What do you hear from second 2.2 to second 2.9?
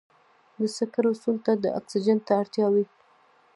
ته اړتیا وي.